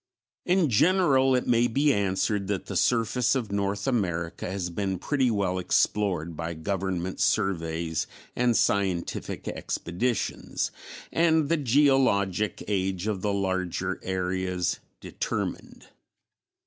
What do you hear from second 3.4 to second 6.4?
North America has been pretty well explored